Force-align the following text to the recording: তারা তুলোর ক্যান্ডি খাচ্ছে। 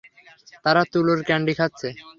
তারা 0.65 0.81
তুলোর 0.91 1.19
ক্যান্ডি 1.27 1.53
খাচ্ছে। 1.59 1.87